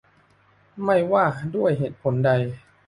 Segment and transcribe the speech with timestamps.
[0.83, 1.25] ไม่ว่า
[1.55, 2.31] ด้วยเหตุใด